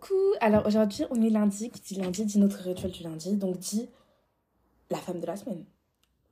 [0.00, 1.70] Coucou Alors aujourd'hui, on est lundi.
[1.70, 3.36] Qui dit lundi dit notre rituel du lundi.
[3.36, 3.88] Donc dit
[4.90, 5.64] la femme de la semaine.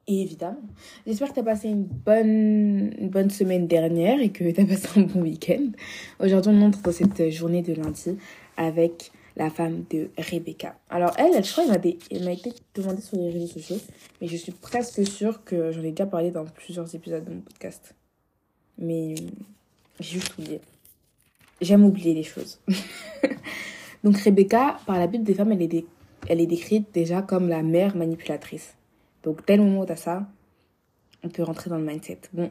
[0.07, 0.63] Et évidemment,
[1.07, 4.65] j'espère que tu as passé une bonne, une bonne semaine dernière et que tu as
[4.65, 5.71] passé un bon week-end.
[6.19, 8.17] Aujourd'hui, on entre dans cette journée de lundi
[8.57, 10.79] avec la femme de Rebecca.
[10.89, 13.77] Alors elle, elle je crois, elle m'a été demandée sur les réseaux sociaux,
[14.21, 17.41] mais je suis presque sûre que j'en ai déjà parlé dans plusieurs épisodes de mon
[17.41, 17.95] podcast.
[18.79, 19.15] Mais
[20.01, 20.61] j'ai juste oublié.
[21.61, 22.61] J'aime oublier les choses.
[24.09, 28.75] Donc Rebecca, par la Bible des femmes, elle est, décrite déjà comme la mère manipulatrice.
[29.23, 30.27] Donc dès le moment où tu as ça,
[31.23, 32.21] on peut rentrer dans le mindset.
[32.33, 32.51] Bon,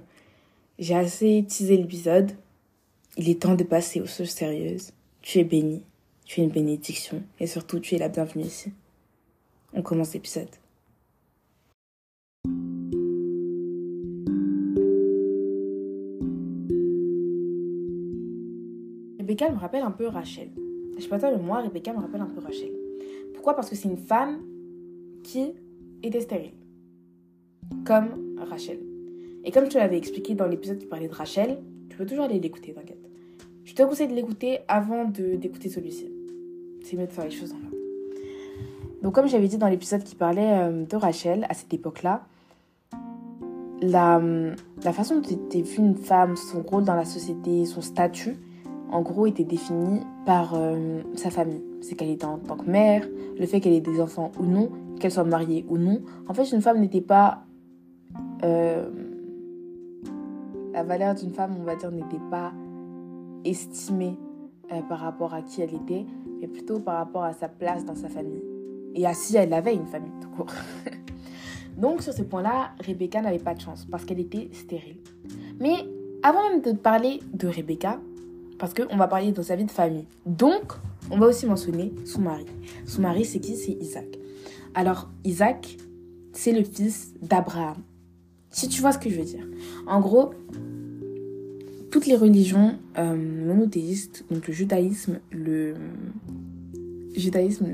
[0.77, 2.33] j'ai assez teasé l'épisode.
[3.17, 4.91] Il est temps de passer aux choses sérieuses.
[5.23, 5.81] Tu es béni.
[6.25, 7.23] Tu es une bénédiction.
[7.39, 8.71] Et surtout, tu es la bienvenue ici.
[9.73, 10.45] On commence l'épisode.
[19.17, 20.51] Rebecca me rappelle un peu Rachel.
[20.97, 22.71] Je sais pas toi, moi, Rebecca me rappelle un peu Rachel.
[23.33, 23.55] Pourquoi?
[23.55, 24.41] Parce que c'est une femme
[25.23, 25.53] qui
[26.01, 26.53] était stérile.
[27.85, 28.79] Comme Rachel.
[29.43, 32.25] Et comme je te l'avais expliqué dans l'épisode qui parlait de Rachel, tu peux toujours
[32.25, 32.97] aller l'écouter, t'inquiète.
[33.63, 36.09] Je te conseille de l'écouter avant d'écouter celui-ci.
[36.83, 37.77] C'est mieux de faire les choses en l'ordre.
[39.03, 42.25] Donc comme j'avais dit dans l'épisode qui parlait euh, de Rachel, à cette époque-là,
[43.81, 44.19] la,
[44.83, 48.37] la façon dont était vue une femme, son rôle dans la société, son statut,
[48.91, 51.61] en gros, était définie par euh, sa famille.
[51.97, 53.07] Qu'elle était en tant que mère,
[53.37, 56.01] le fait qu'elle ait des enfants ou non, qu'elle soit mariée ou non.
[56.27, 57.43] En fait, une femme n'était pas...
[58.43, 58.89] Euh,
[60.73, 62.53] la valeur d'une femme, on va dire, n'était pas
[63.45, 64.17] estimée
[64.71, 66.05] euh, par rapport à qui elle était,
[66.39, 68.43] mais plutôt par rapport à sa place dans sa famille.
[68.95, 70.53] Et à si elle avait une famille, tout court.
[71.77, 74.97] Donc, sur ce point-là, Rebecca n'avait pas de chance parce qu'elle était stérile.
[75.59, 75.75] Mais
[76.23, 77.99] avant même de parler de Rebecca,
[78.59, 80.05] parce qu'on va parler de sa vie de famille.
[80.25, 80.73] Donc,
[81.09, 82.45] on va aussi mentionner son mari.
[82.85, 83.55] Son mari, c'est qui?
[83.55, 84.07] C'est Isaac.
[84.73, 85.77] Alors, Isaac,
[86.33, 87.77] c'est le fils d'Abraham.
[88.49, 89.45] Si tu vois ce que je veux dire.
[89.87, 90.31] En gros,
[91.91, 95.75] toutes les religions euh, monothéistes, donc le judaïsme, le
[97.15, 97.65] judaïsme,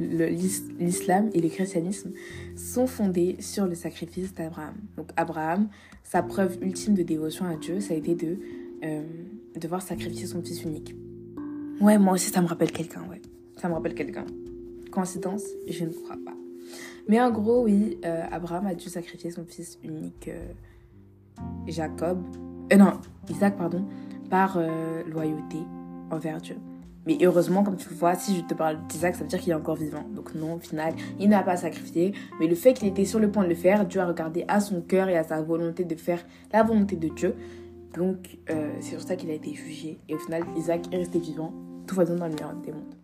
[0.79, 2.11] l'islam et le christianisme,
[2.55, 4.75] sont fondés sur le sacrifice d'Abraham.
[4.97, 5.67] Donc Abraham,
[6.03, 8.37] sa preuve ultime de dévotion à Dieu, ça a été de
[8.83, 9.01] euh,
[9.59, 10.95] devoir sacrifier son fils unique.
[11.81, 13.21] Ouais, moi aussi, ça me rappelle quelqu'un, ouais.
[13.57, 14.25] Ça me rappelle quelqu'un.
[14.91, 15.43] Coïncidence?
[15.67, 16.33] Je ne crois pas.
[17.07, 20.53] Mais en gros, oui, euh, Abraham a dû sacrifier son fils unique, euh,
[21.67, 22.21] Jacob.
[22.71, 22.93] Euh, non,
[23.29, 23.85] Isaac, pardon,
[24.29, 24.59] par
[25.07, 25.57] loyauté
[26.09, 26.55] envers Dieu.
[27.05, 29.55] Mais heureusement, comme tu vois, si je te parle d'Isaac, ça veut dire qu'il est
[29.55, 30.05] encore vivant.
[30.15, 32.13] Donc non, au final, il n'a pas sacrifié.
[32.39, 34.61] Mais le fait qu'il était sur le point de le faire, Dieu a regardé à
[34.61, 37.35] son cœur et à sa volonté de faire la volonté de Dieu.
[37.93, 39.99] Donc, euh, c'est sur ça qu'il a été jugé.
[40.09, 41.53] Et au final, Isaac est resté vivant.
[41.87, 42.95] Tout va bien dans le meilleur des mondes.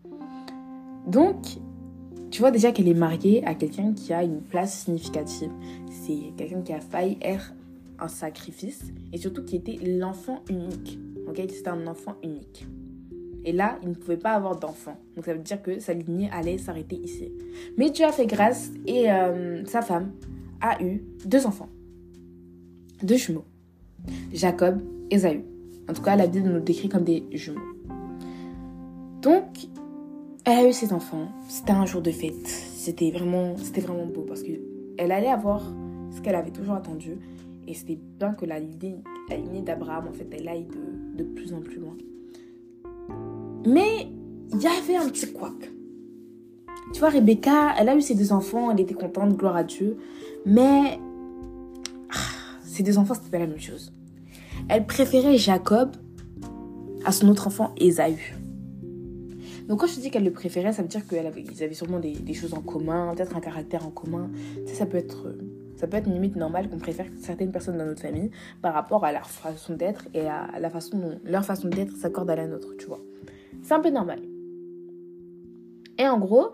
[1.07, 1.59] Donc,
[2.31, 5.51] tu vois déjà qu'elle est mariée à quelqu'un qui a une place significative.
[5.89, 7.53] C'est quelqu'un qui a failli être
[7.99, 8.83] un sacrifice.
[9.13, 10.99] Et surtout qui était l'enfant unique.
[11.27, 12.67] Ok C'était un enfant unique.
[13.45, 14.97] Et là, il ne pouvait pas avoir d'enfant.
[15.15, 17.31] Donc ça veut dire que sa lignée allait s'arrêter ici.
[17.77, 20.11] Mais Dieu a fait grâce et euh, sa femme
[20.61, 21.69] a eu deux enfants.
[23.01, 23.45] Deux jumeaux.
[24.33, 25.43] Jacob, Esaü.
[25.89, 27.59] En tout cas, la Bible nous décrit comme des jumeaux.
[29.21, 29.67] Donc,
[30.45, 31.27] elle a eu ses enfants.
[31.47, 32.47] C'était un jour de fête.
[32.47, 34.51] C'était vraiment, c'était vraiment beau parce que
[34.97, 35.63] elle allait avoir
[36.11, 37.17] ce qu'elle avait toujours attendu.
[37.67, 39.01] Et c'était bien que la lignée,
[39.63, 41.95] d'Abraham, en fait, elle aille de, de plus en plus loin.
[43.65, 44.07] Mais
[44.51, 45.71] il y avait un petit couac.
[46.93, 49.97] Tu vois, Rebecca, elle a eu ses deux enfants, elle était contente, gloire à Dieu.
[50.45, 50.99] Mais
[52.79, 53.91] ses deux enfants, c'était pas la même chose.
[54.69, 55.97] Elle préférait Jacob
[57.03, 58.15] à son autre enfant, Esaü.
[59.67, 62.33] Donc quand je dis qu'elle le préférait, ça veut dire qu'ils avaient, avaient sûrement des,
[62.33, 64.31] choses en commun, peut-être un caractère en commun.
[64.65, 65.35] Ça, ça peut être,
[65.75, 68.31] ça peut être une limite normale qu'on préfère certaines personnes dans notre famille
[68.61, 72.29] par rapport à leur façon d'être et à la façon dont leur façon d'être s'accorde
[72.29, 73.01] à la nôtre, tu vois.
[73.61, 74.21] C'est un peu normal.
[75.97, 76.47] Et en gros,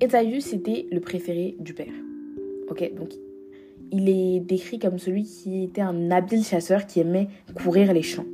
[0.00, 1.92] Esaü, c'était le préféré du père.
[2.70, 3.10] Ok, donc
[3.92, 8.26] il est décrit comme celui qui était un habile chasseur qui aimait courir les champs.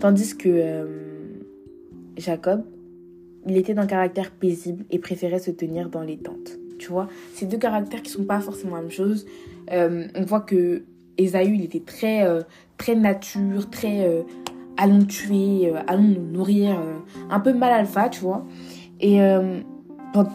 [0.00, 0.86] Tandis que euh,
[2.16, 2.64] Jacob,
[3.46, 6.58] il était d'un caractère paisible et préférait se tenir dans les tentes.
[6.78, 9.26] Tu vois, ces deux caractères qui sont pas forcément la même chose.
[9.70, 10.82] Euh, on voit que
[11.18, 12.40] Esaü, il était très, euh,
[12.78, 14.24] très nature, très
[14.78, 16.80] allons tuer, allons nous nourrir,
[17.28, 18.46] un peu mal alpha, tu vois.
[18.98, 19.18] Et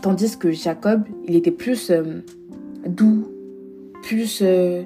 [0.04, 1.92] tandis que Jacob, il était plus
[2.86, 3.26] doux,
[4.06, 4.84] plus euh,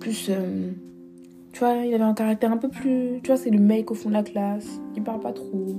[0.00, 0.70] plus euh,
[1.52, 3.94] tu vois il avait un caractère un peu plus tu vois c'est le mec au
[3.94, 5.76] fond de la classe il parle pas trop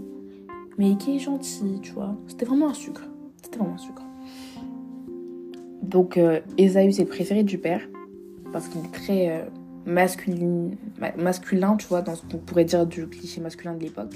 [0.80, 2.16] mais qui est gentil, tu vois.
[2.26, 3.04] C'était vraiment un sucre.
[3.44, 4.02] C'était vraiment un sucre.
[5.84, 7.82] Donc, euh, Esaü, c'est le préféré du père,
[8.54, 9.44] parce qu'il est très euh,
[9.86, 14.14] masculin, tu vois, dans ce qu'on pourrait dire du cliché masculin de l'époque.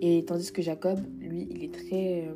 [0.00, 2.30] Et tandis que Jacob, lui, il est très.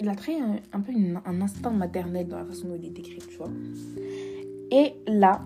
[0.00, 0.36] Il a très
[0.72, 0.92] un, peu
[1.24, 3.50] un instinct maternel dans la façon dont il est décrit, tu vois.
[4.70, 5.42] Et là,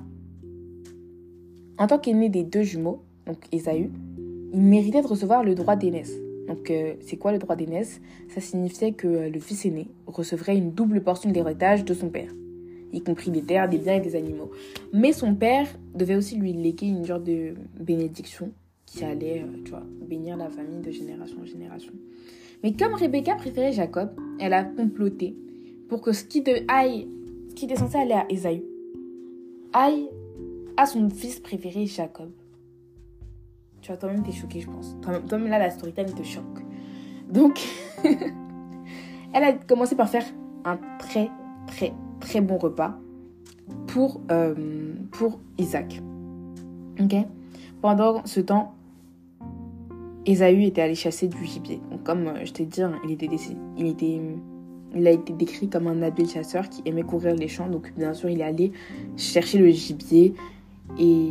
[1.79, 3.91] en tant qu'aîné des deux jumeaux, donc Esaü,
[4.53, 6.13] il méritait de recevoir le droit d'aînesse.
[6.47, 8.01] Donc, euh, c'est quoi le droit d'aînesse?
[8.29, 12.11] Ça signifiait que euh, le fils aîné recevrait une double portion de l'héritage de son
[12.11, 12.31] père,
[12.93, 14.51] y compris des terres, des biens et des animaux.
[14.93, 18.51] Mais son père devait aussi lui léguer une genre de bénédiction
[18.85, 21.93] qui allait, euh, tu vois, bénir la famille de génération en génération.
[22.63, 25.35] Mais comme Rebecca préférait Jacob, elle a comploté
[25.89, 26.53] pour que ce qui, de,
[27.63, 28.63] était censé aller à Esaü
[29.75, 30.09] aille
[30.77, 32.31] à son fils préféré Jacob.
[33.83, 34.97] Tu vois, toi-même, t'es choqué, je pense.
[35.03, 36.61] Toi-même, là, la story time te choque.
[37.29, 37.61] Donc,
[38.05, 40.25] elle a commencé par faire
[40.65, 41.29] un très,
[41.67, 42.99] très, très bon repas
[43.89, 46.01] pour, euh, pour Isaac.
[46.99, 47.15] Ok?
[47.83, 48.75] Pendant ce temps,
[50.27, 51.81] Esaü était allé chasser du gibier.
[51.91, 53.29] Donc, comme euh, je t'ai dit, hein, il, était,
[53.77, 54.21] il, était,
[54.95, 57.69] il a été décrit comme un habile chasseur qui aimait courir les champs.
[57.69, 58.73] Donc, bien sûr, il est allé
[59.17, 60.35] chercher le gibier
[60.99, 61.31] et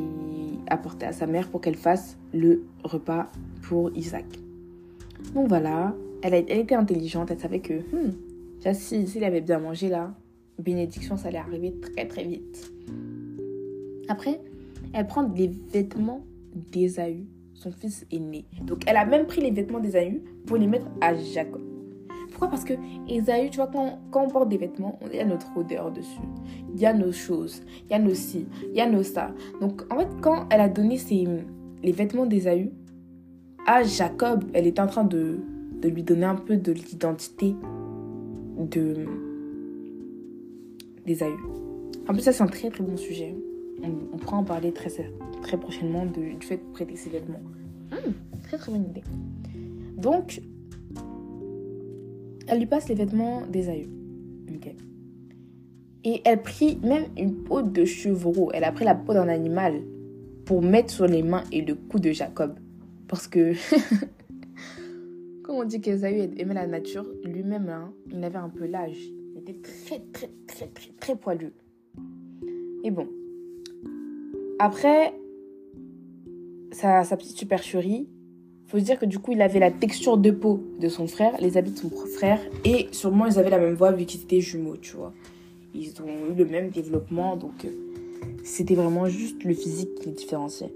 [0.67, 3.31] apporter à sa mère pour qu'elle fasse le repas
[3.63, 4.25] pour Isaac.
[5.33, 9.89] Donc voilà, elle, a, était intelligente, elle savait que hmm, si s'il avait bien mangé
[9.89, 10.13] là,
[10.59, 12.71] bénédiction, ça allait arriver très très vite.
[14.07, 14.41] Après,
[14.93, 16.23] elle prend les vêtements
[16.71, 18.45] d'Ésaü, son fils aîné.
[18.63, 21.61] Donc elle a même pris les vêtements d'Ésaü pour les mettre à Jacob.
[22.33, 22.49] Pourquoi?
[22.49, 22.73] Parce que
[23.07, 26.19] Esaü, tu vois, quand, quand, on porte des vêtements, il y a notre odeur dessus.
[26.73, 29.31] Il y a nos choses, il y a nos ci, il y a nos ça.
[29.61, 31.27] Donc, en fait, quand elle a donné ses,
[31.83, 32.71] les vêtements d'Esaü
[33.67, 35.37] à Jacob, elle était en train de,
[35.79, 37.55] de lui donner un peu de l'identité
[38.57, 39.05] de
[41.05, 41.33] d'Esaü.
[42.07, 43.35] En plus, ça, c'est un très très bon sujet.
[43.83, 44.89] On, pourra en parler très,
[45.41, 47.41] très prochainement du fait de prêter ses vêtements.
[47.91, 49.03] Hum, très très bonne idée.
[49.97, 50.41] Donc,
[52.47, 53.87] elle lui passe les vêtements d'Esaü.
[54.55, 54.75] Ok.
[56.05, 58.51] Et elle prit même une peau de chevreau.
[58.53, 59.81] Elle a pris la peau d'un animal
[60.45, 62.59] pour mettre sur les mains et le cou de Jacob.
[63.07, 63.53] Parce que,
[65.43, 68.97] comme on dit qu'Esaü aimait la nature, lui-même, hein, il avait un peu l'âge.
[69.33, 71.53] Il était très, très, très, très, très poilu.
[72.83, 73.07] Et bon.
[74.59, 75.13] Après,
[76.71, 78.09] sa petite supercherie,
[78.73, 81.33] faut se dire que du coup, il avait la texture de peau de son frère,
[81.39, 84.41] les habits de son frère, et sûrement ils avaient la même voix vu qu'ils étaient
[84.41, 85.13] jumeaux, tu vois.
[85.75, 87.69] Ils ont eu le même développement, donc euh,
[88.43, 90.73] c'était vraiment juste le physique qui les différenciait.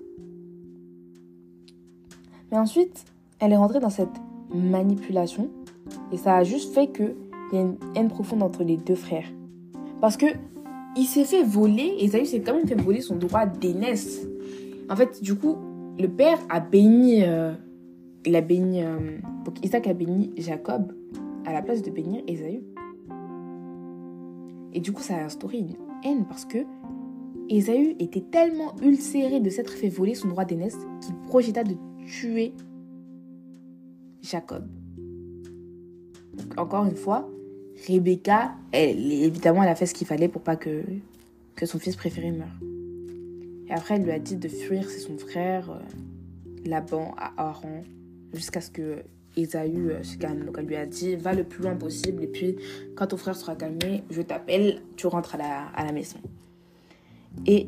[2.51, 3.03] Mais ensuite,
[3.39, 4.15] elle est rentrée dans cette
[4.53, 5.49] manipulation,
[6.11, 7.15] et ça a juste fait qu'il
[7.51, 9.25] y a une haine profonde entre les deux frères.
[10.01, 10.27] Parce que
[10.95, 14.21] il s'est fait voler, et Esaü s'est quand même fait voler son droit d'aînesse.
[14.87, 15.55] En fait, du coup,
[15.97, 17.23] le père a béni
[18.27, 19.19] il a béni, euh,
[19.63, 20.93] Isaac a béni Jacob
[21.45, 22.61] à la place de bénir Esaü.
[24.73, 26.57] Et du coup, ça a instauré une haine parce que
[27.49, 31.75] Esaü était tellement ulcéré de s'être fait voler son droit d'aînesse qu'il projeta de
[32.05, 32.53] tuer
[34.21, 34.67] Jacob.
[36.33, 37.29] Donc, encore une fois,
[37.87, 40.83] Rebecca, évidemment, elle a fait ce qu'il fallait pour pas que,
[41.63, 42.59] son fils préféré meure.
[43.69, 45.79] Et après, elle lui a dit de fuir, c'est son frère, euh,
[46.65, 47.83] Laban à Aaron,
[48.37, 49.03] jusqu'à ce que
[49.35, 50.45] Esaü euh, se calme.
[50.45, 52.55] Donc elle lui a dit va le plus loin possible et puis
[52.95, 56.17] quand ton frère sera calmé, je t'appelle, tu rentres à la, à la maison.
[57.45, 57.67] Et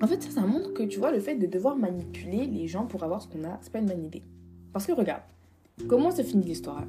[0.00, 2.86] en fait, ça, ça montre que tu vois, le fait de devoir manipuler les gens
[2.86, 4.22] pour avoir ce qu'on a, c'est pas une bonne idée.
[4.72, 5.22] Parce que regarde,
[5.88, 6.84] comment se finit l'histoire?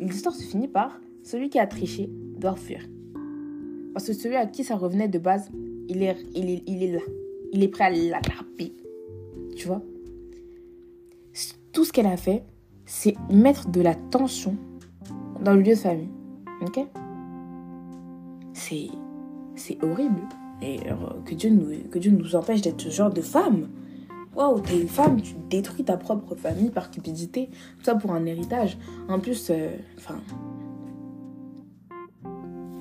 [0.00, 2.86] L'histoire se finit par celui qui a triché doit fuir.
[3.94, 5.50] Parce que celui à qui ça revenait de base,
[5.88, 7.00] il est, il est, il est là.
[7.52, 8.72] Il est prêt à l'attraper.
[9.56, 9.82] Tu vois?
[11.72, 12.44] Tout ce qu'elle a fait,
[12.86, 14.56] c'est mettre de la tension
[15.40, 16.10] dans le lieu de famille.
[16.60, 16.80] Ok?
[18.52, 18.88] C'est
[19.54, 20.20] c'est horrible.
[20.60, 23.68] Et euh, que Dieu nous que Dieu nous empêche d'être ce genre de femme.
[24.34, 28.24] Waouh, t'es une femme, tu détruis ta propre famille par cupidité, tout ça pour un
[28.24, 28.78] héritage.
[29.10, 30.20] En plus, euh, enfin,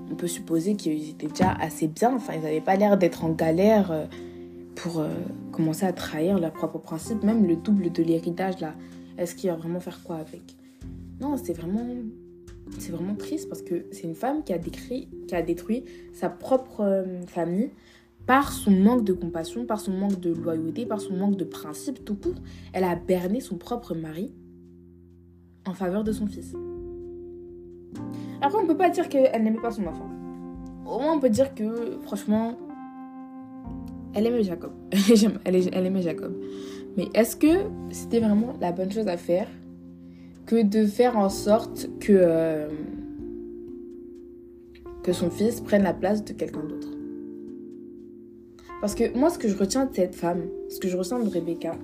[0.10, 2.15] on peut supposer qu'ils étaient déjà assez bien.
[2.15, 3.91] Enfin, ils n'avaient pas l'air d'être en galère.
[3.91, 4.05] Euh,
[4.82, 5.10] pour euh,
[5.52, 8.74] commencer à trahir leurs propres principes, même le double de l'héritage là.
[9.18, 10.56] Est-ce qu'il va vraiment faire quoi avec?
[11.20, 11.86] Non, c'est vraiment
[12.80, 15.84] c'est vraiment triste parce que c'est une femme qui a, décrit, qui a détruit
[16.14, 17.70] sa propre euh, famille
[18.26, 22.06] par son manque de compassion, par son manque de loyauté, par son manque de principe
[22.06, 22.36] tout court.
[22.72, 24.34] Elle a berné son propre mari
[25.68, 26.54] en faveur de son fils.
[28.42, 30.10] Après, on peut pas dire qu'elle n'aimait pas son enfant.
[30.86, 32.58] Au moins, on peut dire que, franchement,
[34.13, 34.72] elle aimait Jacob.
[35.46, 36.34] elle aimait Jacob.
[36.98, 39.48] Mais est-ce que c'était vraiment la bonne chose à faire
[40.46, 42.68] que de faire en sorte que, euh,
[45.03, 46.89] que son fils prenne la place de quelqu'un d'autre?
[48.82, 51.30] Parce que moi, ce que je retiens de cette femme, ce que je ressens de
[51.30, 51.75] Rebecca,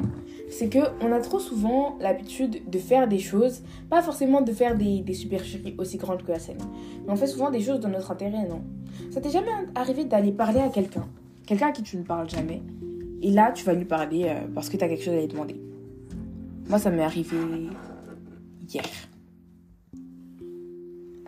[0.49, 4.75] c'est que on a trop souvent l'habitude de faire des choses, pas forcément de faire
[4.75, 6.57] des, des supercheries aussi grandes que la scène,
[7.05, 8.63] mais on fait souvent des choses dans notre intérêt, non?
[9.11, 11.05] Ça t'est jamais arrivé d'aller parler à quelqu'un,
[11.47, 12.61] quelqu'un à qui tu ne parles jamais,
[13.23, 15.27] et là tu vas lui parler euh, parce que tu as quelque chose à lui
[15.27, 15.59] demander.
[16.69, 17.37] Moi, ça m'est arrivé
[18.69, 18.83] hier.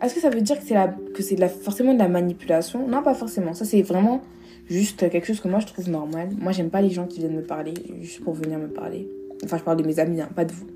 [0.02, 2.86] Est-ce que ça veut dire que c'est la, que c'est forcément de la manipulation?
[2.86, 3.54] Non, pas forcément.
[3.54, 4.22] Ça, c'est vraiment
[4.68, 6.28] juste quelque chose que moi je trouve normal.
[6.38, 9.08] Moi, j'aime pas les gens qui viennent me parler juste pour venir me parler.
[9.44, 10.66] Enfin, je parle de mes amis, hein, pas de vous.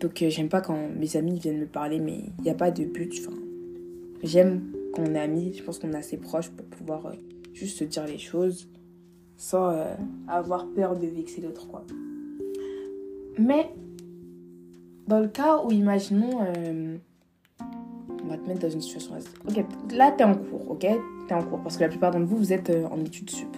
[0.00, 2.70] Donc, euh, j'aime pas quand mes amis viennent me parler, mais il n'y a pas
[2.72, 3.12] de but.
[3.20, 3.36] Enfin,
[4.22, 5.54] j'aime quand on est amis.
[5.56, 7.12] Je pense qu'on est assez proches pour pouvoir euh,
[7.56, 8.68] juste dire les choses
[9.36, 9.94] sans euh,
[10.28, 11.84] avoir peur de vexer l'autre, quoi.
[13.38, 13.70] Mais
[15.06, 16.40] dans le cas où, imaginons,
[18.24, 19.14] on va te mettre dans une situation.
[19.46, 20.86] Ok, là, t'es en cours, ok
[21.28, 23.54] T'es en cours, parce que la plupart d'entre vous, vous êtes en études sup.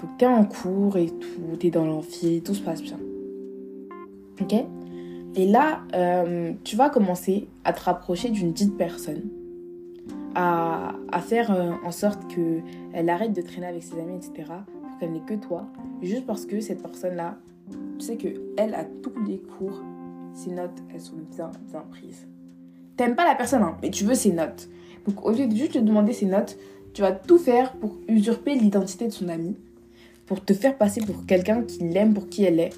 [0.00, 2.98] Donc, t'es en cours et tout, t'es dans l'amphi, tout se passe bien.
[4.40, 4.54] Ok?
[5.34, 9.22] Et là, euh, tu vas commencer à te rapprocher d'une dite personne,
[10.34, 14.50] à, faire euh, en sorte qu'elle arrête de traîner avec ses amis, etc.,
[14.82, 15.66] pour qu'elle n'ait que toi,
[16.02, 17.38] juste parce que cette personne-là,
[17.98, 19.82] tu sais qu'elle a tous les cours,
[20.34, 22.26] ses notes, elles sont bien, bien prises.
[22.96, 24.68] T'aimes pas la personne, hein, mais tu veux ses notes.
[25.06, 26.58] Donc, au lieu de juste te demander ses notes,
[26.94, 29.56] tu vas tout faire pour usurper l'identité de son ami,
[30.26, 32.70] pour te faire passer pour quelqu'un qui l'aime pour qui elle est,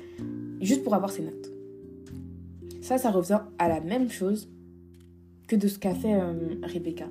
[0.61, 1.50] juste pour avoir ses notes.
[2.80, 4.49] Ça, ça revient à la même chose
[5.46, 6.32] que de ce qu'a fait euh,
[6.62, 7.06] Rebecca.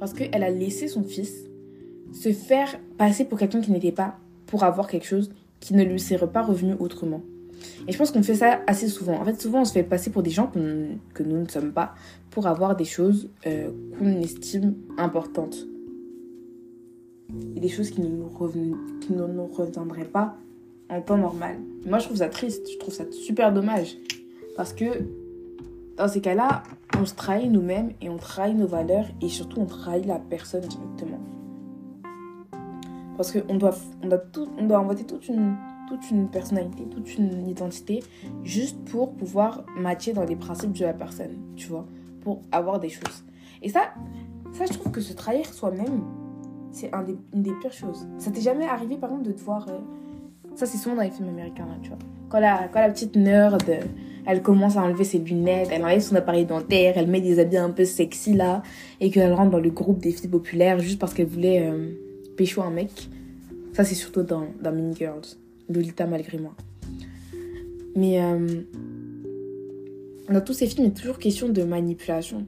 [0.00, 1.44] Parce qu'elle a laissé son fils
[2.12, 4.16] se faire passer pour quelqu'un qui n'était pas
[4.46, 5.30] pour avoir quelque chose
[5.60, 7.22] qui ne lui serait pas revenu autrement.
[7.86, 9.20] Et je pense qu'on fait ça assez souvent.
[9.20, 10.50] En fait, souvent, on se fait passer pour des gens
[11.14, 11.94] que nous ne sommes pas
[12.30, 15.66] pour avoir des choses euh, qu'on estime importantes.
[17.54, 18.30] Et des choses qui ne, nous
[19.00, 20.36] qui ne nous reviendraient pas
[20.88, 21.58] en temps normal.
[21.86, 22.66] Moi, je trouve ça triste.
[22.72, 23.96] Je trouve ça super dommage.
[24.56, 24.84] Parce que
[25.96, 26.62] dans ces cas-là,
[27.00, 30.62] on se trahit nous-mêmes et on trahit nos valeurs et surtout on trahit la personne
[30.62, 31.20] directement.
[33.16, 34.22] Parce qu'on doit, on doit,
[34.62, 35.56] doit inventer toute une,
[35.88, 38.02] toute une personnalité, toute une identité
[38.44, 41.86] juste pour pouvoir matcher dans les principes de la personne, tu vois,
[42.20, 43.24] pour avoir des choses.
[43.62, 43.92] Et ça,
[44.52, 46.02] ça je trouve que se trahir soi-même,
[46.70, 47.04] c'est un
[47.34, 48.06] une des pires choses.
[48.18, 49.68] Ça t'est jamais arrivé par exemple de te voir...
[49.68, 49.78] Euh,
[50.54, 51.98] ça, c'est souvent dans les films américains, tu vois.
[52.28, 53.62] Quand la, quand la petite nerd,
[54.26, 57.56] elle commence à enlever ses lunettes, elle enlève son appareil dentaire, elle met des habits
[57.56, 58.62] un peu sexy là,
[59.00, 61.92] et qu'elle rentre dans le groupe des filles populaires juste parce qu'elle voulait euh,
[62.36, 62.90] pécho un mec.
[63.72, 65.36] Ça, c'est surtout dans, dans Mean Girls.
[65.68, 66.54] Lolita malgré moi.
[67.96, 68.62] Mais euh,
[70.28, 72.46] dans tous ces films, il est toujours question de manipulation.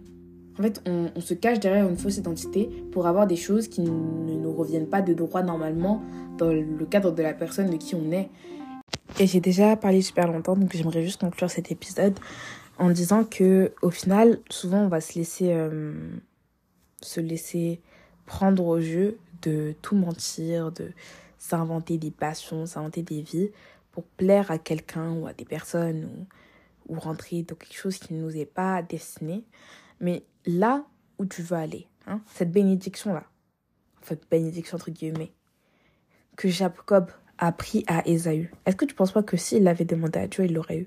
[0.59, 3.81] En fait, on, on, se cache derrière une fausse identité pour avoir des choses qui
[3.81, 6.03] ne nous reviennent pas de droit normalement
[6.37, 8.29] dans le cadre de la personne de qui on est.
[9.19, 12.19] Et j'ai déjà parlé super longtemps, donc j'aimerais juste conclure cet épisode
[12.79, 15.93] en disant que au final, souvent on va se laisser euh,
[17.03, 17.81] se laisser
[18.27, 20.93] prendre au jeu de tout mentir, de
[21.39, 23.51] s'inventer des passions, s'inventer des vies
[23.91, 26.05] pour plaire à quelqu'un ou à des personnes
[26.89, 29.45] ou, ou rentrer dans quelque chose qui ne nous est pas destiné.
[30.01, 30.85] Mais là
[31.19, 33.25] où tu veux aller, hein, cette bénédiction-là,
[34.01, 35.33] enfin bénédiction entre guillemets,
[36.37, 37.11] que Jacob
[37.43, 40.29] a pris à Ésaü, est-ce que tu ne penses pas que s'il l'avait demandé à
[40.29, 40.87] Dieu, il l'aurait eu?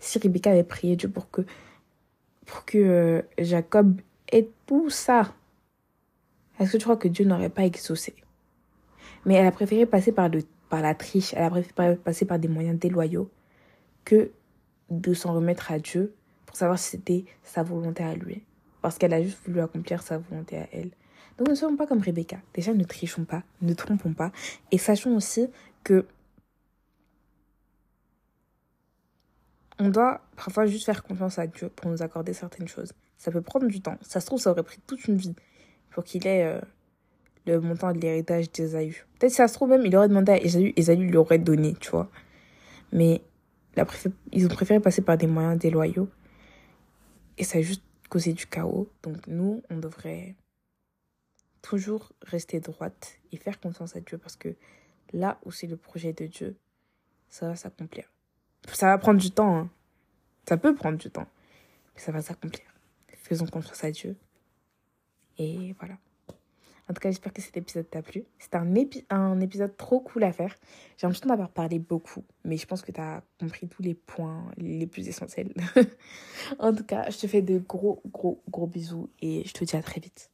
[0.00, 1.42] Si Rebecca avait prié Dieu pour que,
[2.44, 4.00] pour que euh, Jacob
[4.32, 5.32] ait tout ça,
[6.58, 8.14] est-ce que tu crois que Dieu n'aurait pas exaucé?
[9.24, 12.40] Mais elle a préféré passer par, le, par la triche, elle a préféré passer par
[12.40, 13.30] des moyens déloyaux
[14.04, 14.32] que
[14.90, 16.12] de s'en remettre à Dieu
[16.46, 18.42] pour savoir si c'était sa volonté à lui
[18.80, 20.90] parce qu'elle a juste voulu accomplir sa volonté à elle.
[21.38, 22.38] Donc ne soyons pas comme Rebecca.
[22.52, 24.32] Déjà, ne trichons pas, ne trompons pas.
[24.70, 25.48] Et sachons aussi
[29.78, 32.92] on doit parfois juste faire confiance à Dieu pour nous accorder certaines choses.
[33.18, 33.98] Ça peut prendre du temps.
[34.02, 35.34] Ça se trouve, ça aurait pris toute une vie
[35.90, 36.60] pour qu'il ait euh,
[37.46, 39.04] le montant de l'héritage d'Esaü.
[39.18, 41.90] Peut-être ça se trouve même, il aurait demandé à Esaü, Esaü lui aurait donné, tu
[41.90, 42.08] vois.
[42.92, 43.22] Mais
[44.32, 46.08] ils ont préféré passer par des moyens déloyaux.
[47.38, 48.88] Et ça a juste causer du chaos.
[49.02, 50.36] Donc nous, on devrait
[51.62, 54.54] toujours rester droite et faire confiance à Dieu parce que
[55.12, 56.56] là où c'est le projet de Dieu,
[57.28, 58.10] ça va s'accomplir.
[58.72, 59.56] Ça va prendre du temps.
[59.56, 59.70] Hein.
[60.48, 61.26] Ça peut prendre du temps.
[61.96, 62.66] ça va s'accomplir.
[63.08, 64.16] Faisons confiance à Dieu.
[65.38, 65.96] Et voilà.
[66.90, 68.24] En tout cas, j'espère que cet épisode t'a plu.
[68.38, 68.66] C'était un,
[69.10, 70.54] un épisode trop cool à faire.
[70.98, 74.50] J'ai l'impression d'avoir parlé beaucoup, mais je pense que tu as compris tous les points
[74.56, 75.54] les plus essentiels.
[76.58, 79.76] en tout cas, je te fais de gros, gros, gros bisous et je te dis
[79.76, 80.31] à très vite.